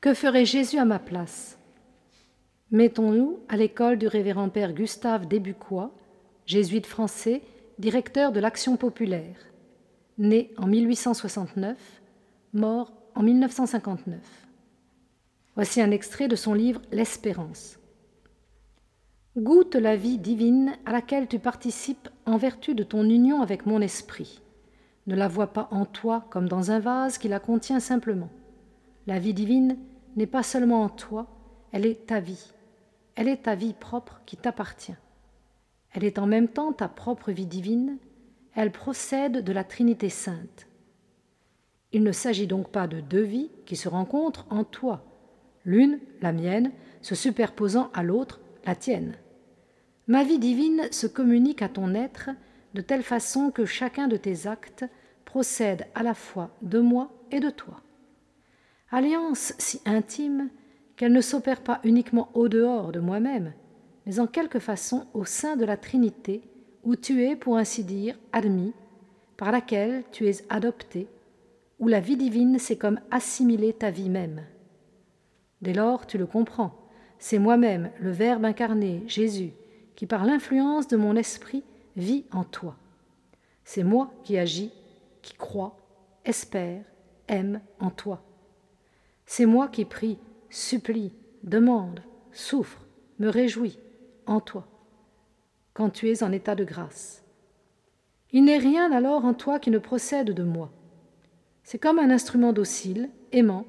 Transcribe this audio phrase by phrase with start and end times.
[0.00, 1.58] Que ferait Jésus à ma place?
[2.70, 5.92] Mettons-nous à l'école du révérend père Gustave Desbucois,
[6.46, 7.42] jésuite français,
[7.80, 9.36] directeur de l'Action populaire,
[10.16, 11.76] né en 1869,
[12.52, 14.20] mort en 1959.
[15.56, 17.80] Voici un extrait de son livre L'Espérance.
[19.36, 23.80] Goûte la vie divine à laquelle tu participes en vertu de ton union avec mon
[23.80, 24.42] esprit.
[25.08, 28.30] Ne la vois pas en toi comme dans un vase qui la contient simplement.
[29.08, 29.78] La vie divine
[30.16, 31.28] n'est pas seulement en toi,
[31.72, 32.52] elle est ta vie.
[33.14, 34.98] Elle est ta vie propre qui t'appartient.
[35.94, 37.96] Elle est en même temps ta propre vie divine,
[38.54, 40.66] elle procède de la Trinité sainte.
[41.92, 45.06] Il ne s'agit donc pas de deux vies qui se rencontrent en toi,
[45.64, 46.70] l'une, la mienne,
[47.00, 49.16] se superposant à l'autre, la tienne.
[50.06, 52.28] Ma vie divine se communique à ton être
[52.74, 54.84] de telle façon que chacun de tes actes
[55.24, 57.80] procède à la fois de moi et de toi
[58.90, 60.50] alliance si intime
[60.96, 63.52] qu'elle ne s'opère pas uniquement au dehors de moi-même,
[64.06, 66.42] mais en quelque façon au sein de la Trinité,
[66.82, 68.72] où tu es, pour ainsi dire, admis,
[69.36, 71.08] par laquelle tu es adopté,
[71.78, 74.42] où la vie divine s'est comme assimilée ta vie même.
[75.62, 76.74] Dès lors, tu le comprends,
[77.18, 79.52] c'est moi-même, le Verbe incarné, Jésus,
[79.94, 81.64] qui par l'influence de mon esprit
[81.96, 82.76] vit en toi.
[83.64, 84.72] C'est moi qui agis,
[85.20, 85.76] qui crois,
[86.24, 86.84] espère,
[87.28, 88.22] aime en toi.
[89.30, 91.12] C'est moi qui prie, supplie,
[91.42, 92.00] demande,
[92.32, 92.86] souffre,
[93.18, 93.78] me réjouis
[94.24, 94.66] en toi,
[95.74, 97.22] quand tu es en état de grâce.
[98.32, 100.72] Il n'est rien alors en toi qui ne procède de moi.
[101.62, 103.66] C'est comme un instrument docile, aimant,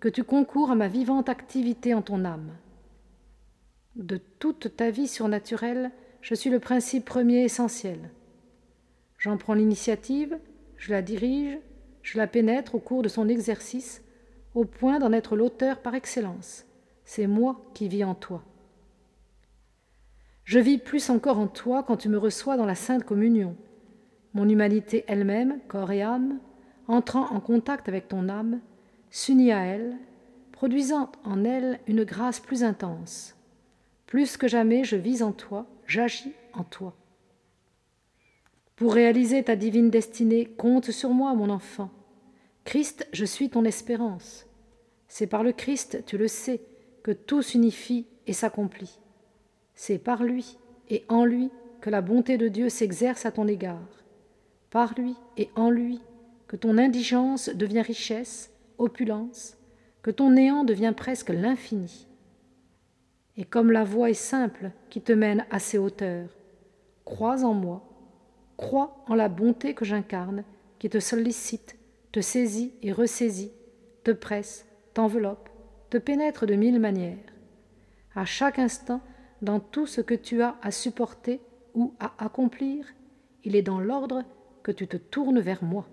[0.00, 2.52] que tu concours à ma vivante activité en ton âme.
[3.96, 8.10] De toute ta vie surnaturelle, je suis le principe premier essentiel.
[9.16, 10.38] J'en prends l'initiative,
[10.76, 11.58] je la dirige,
[12.02, 14.03] je la pénètre au cours de son exercice
[14.54, 16.64] au point d'en être l'auteur par excellence.
[17.04, 18.42] C'est moi qui vis en toi.
[20.44, 23.56] Je vis plus encore en toi quand tu me reçois dans la Sainte Communion.
[24.34, 26.38] Mon humanité elle-même, corps et âme,
[26.86, 28.60] entrant en contact avec ton âme,
[29.10, 29.96] s'unit à elle,
[30.52, 33.36] produisant en elle une grâce plus intense.
[34.06, 36.94] Plus que jamais, je vis en toi, j'agis en toi.
[38.76, 41.90] Pour réaliser ta divine destinée, compte sur moi, mon enfant.
[42.64, 44.46] Christ, je suis ton espérance.
[45.06, 46.62] C'est par le Christ, tu le sais,
[47.02, 48.98] que tout s'unifie et s'accomplit.
[49.74, 50.58] C'est par lui
[50.88, 54.02] et en lui que la bonté de Dieu s'exerce à ton égard.
[54.70, 56.00] Par lui et en lui
[56.46, 59.58] que ton indigence devient richesse, opulence,
[60.02, 62.06] que ton néant devient presque l'infini.
[63.36, 66.30] Et comme la voie est simple qui te mène à ces hauteurs,
[67.04, 67.82] crois en moi,
[68.56, 70.44] crois en la bonté que j'incarne,
[70.78, 71.76] qui te sollicite
[72.14, 73.50] te saisit et ressaisit,
[74.04, 75.48] te presse, t'enveloppe,
[75.90, 77.18] te pénètre de mille manières.
[78.14, 79.00] À chaque instant,
[79.42, 81.40] dans tout ce que tu as à supporter
[81.74, 82.86] ou à accomplir,
[83.42, 84.22] il est dans l'ordre
[84.62, 85.88] que tu te tournes vers moi.